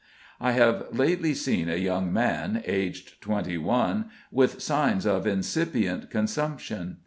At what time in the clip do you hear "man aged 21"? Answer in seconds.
2.11-4.05